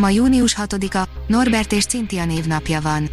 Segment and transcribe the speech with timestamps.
[0.00, 3.10] Ma június 6-a, Norbert és Cintia névnapja van.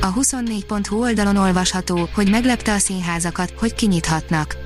[0.00, 4.56] A 24.hu oldalon olvasható, hogy meglepte a színházakat, hogy kinyithatnak.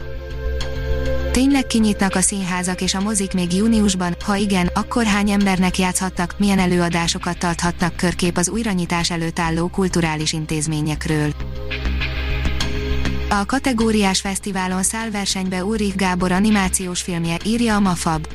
[1.32, 6.34] Tényleg kinyitnak a színházak és a mozik még júniusban, ha igen, akkor hány embernek játszhatnak,
[6.38, 11.32] milyen előadásokat tarthatnak körkép az újranyitás előtt álló kulturális intézményekről.
[13.28, 18.26] A kategóriás fesztiválon száll versenybe Úrik Gábor animációs filmje, írja a Mafab.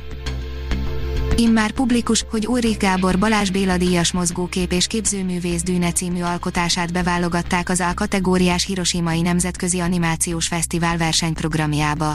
[1.40, 7.68] Immár publikus, hogy Ulrich Gábor Balázs Béla díjas mozgókép és képzőművész Dűne című alkotását beválogatták
[7.68, 12.14] az A kategóriás Hiroshimai Nemzetközi Animációs Fesztivál versenyprogramjába.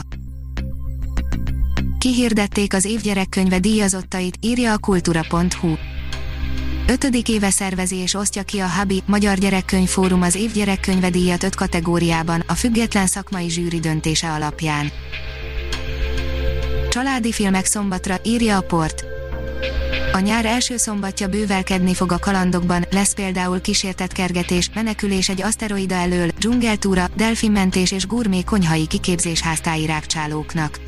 [1.98, 5.74] Kihirdették az évgyerekkönyve díjazottait, írja a kultura.hu.
[6.86, 12.44] Ötödik éve szervezi és osztja ki a Habi Magyar Gyerekkönyvfórum az évgyerekkönyve díjat öt kategóriában,
[12.46, 14.90] a független szakmai zsűri döntése alapján.
[16.88, 19.15] Családi filmek szombatra, írja a port.
[20.16, 25.94] A nyár első szombatja bővelkedni fog a kalandokban, lesz például kísértett kergetés, menekülés egy aszteroida
[25.94, 30.78] elől, dzsungeltúra, delfinmentés és gurmé konyhai kiképzés háztáji rákcsálóknak.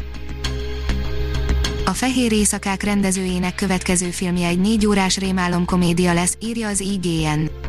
[1.84, 7.67] A Fehér Éjszakák rendezőjének következő filmje egy négy órás rémálom komédia lesz, írja az IGN.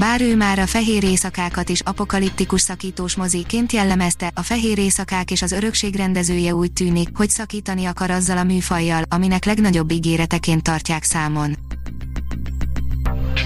[0.00, 5.42] Bár ő már a fehér éjszakákat is apokaliptikus szakítós moziként jellemezte, a fehér éjszakák és
[5.42, 11.04] az örökség rendezője úgy tűnik, hogy szakítani akar azzal a műfajjal, aminek legnagyobb ígéreteként tartják
[11.04, 11.56] számon.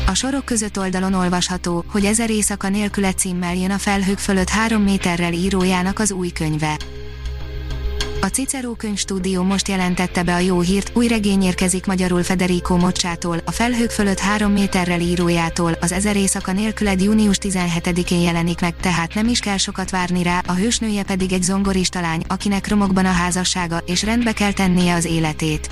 [0.07, 4.83] A sorok között oldalon olvasható, hogy ezer éjszaka nélküle címmel jön a felhők fölött három
[4.83, 6.77] méterrel írójának az új könyve.
[8.25, 13.39] A Cicero könyvstúdió most jelentette be a jó hírt, új regény érkezik magyarul Federico Mocsától,
[13.45, 19.15] a felhők fölött három méterrel írójától, az ezer éjszaka nélküled június 17-én jelenik meg, tehát
[19.15, 23.11] nem is kell sokat várni rá, a hősnője pedig egy zongorista lány, akinek romokban a
[23.11, 25.69] házassága, és rendbe kell tennie az életét.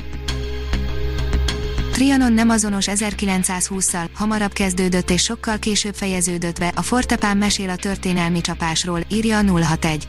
[1.92, 7.76] Trianon nem azonos 1920-szal, hamarabb kezdődött és sokkal később fejeződött be, a Fortepán mesél a
[7.76, 10.08] történelmi csapásról, írja a 061.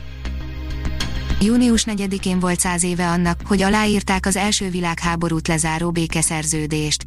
[1.40, 7.06] Június 4-én volt száz éve annak, hogy aláírták az első világháborút lezáró békeszerződést.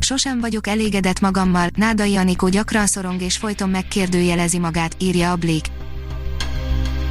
[0.00, 5.64] Sosem vagyok elégedett magammal, Nádai Anikó gyakran szorong és folyton megkérdőjelezi magát, írja a Blik.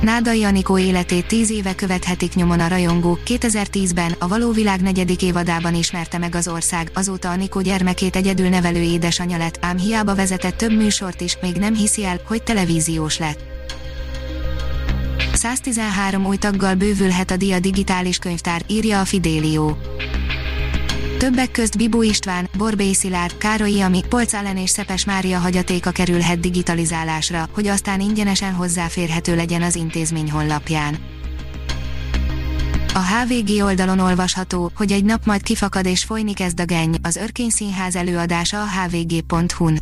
[0.01, 3.19] Nádai Anikó életét tíz éve követhetik nyomon a rajongók.
[3.25, 8.81] 2010-ben, a való világ negyedik évadában ismerte meg az ország, azóta Anikó gyermekét egyedül nevelő
[8.81, 13.52] édesanyja lett, ám hiába vezetett több műsort is, még nem hiszi el, hogy televíziós lett.
[15.43, 19.77] 113 új taggal bővülhet a Dia digitális könyvtár, írja a Fidélió.
[21.17, 26.39] Többek közt Bibó István, Borbély Szilárd, Károly Ami, Polc Allen és Szepes Mária hagyatéka kerülhet
[26.39, 30.97] digitalizálásra, hogy aztán ingyenesen hozzáférhető legyen az intézmény honlapján.
[32.93, 37.15] A HVG oldalon olvasható, hogy egy nap majd kifakad és folyni kezd a genny, az
[37.15, 39.79] Örkény Színház előadása a hvg.hu-n.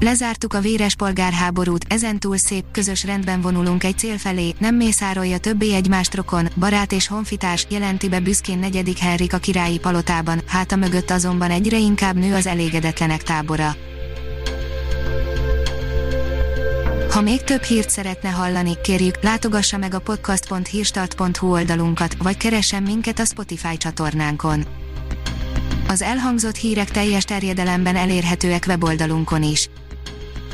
[0.00, 5.74] Lezártuk a véres polgárháborút, ezentúl szép, közös rendben vonulunk egy cél felé, nem mészárolja többé
[5.74, 11.10] egymást rokon, barát és honfitárs, jelenti be büszkén negyedik Henrik a királyi palotában, háta mögött
[11.10, 13.76] azonban egyre inkább nő az elégedetlenek tábora.
[17.10, 23.18] Ha még több hírt szeretne hallani, kérjük, látogassa meg a podcast.hírstart.hu oldalunkat, vagy keressen minket
[23.18, 24.64] a Spotify csatornánkon.
[25.88, 29.68] Az elhangzott hírek teljes terjedelemben elérhetőek weboldalunkon is.